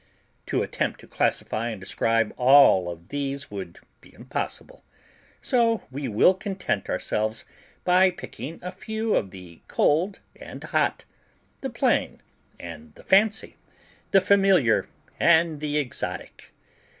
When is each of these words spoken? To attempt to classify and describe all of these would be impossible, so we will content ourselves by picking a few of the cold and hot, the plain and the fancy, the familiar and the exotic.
To 0.47 0.63
attempt 0.63 0.99
to 1.01 1.07
classify 1.07 1.69
and 1.69 1.79
describe 1.79 2.33
all 2.35 2.89
of 2.89 3.09
these 3.09 3.51
would 3.51 3.77
be 4.01 4.11
impossible, 4.15 4.83
so 5.43 5.83
we 5.91 6.07
will 6.07 6.33
content 6.33 6.89
ourselves 6.89 7.45
by 7.83 8.09
picking 8.09 8.57
a 8.63 8.71
few 8.71 9.15
of 9.15 9.29
the 9.29 9.61
cold 9.67 10.19
and 10.35 10.63
hot, 10.63 11.05
the 11.61 11.69
plain 11.69 12.19
and 12.59 12.95
the 12.95 13.03
fancy, 13.03 13.57
the 14.09 14.21
familiar 14.21 14.89
and 15.19 15.59
the 15.59 15.77
exotic. 15.77 16.51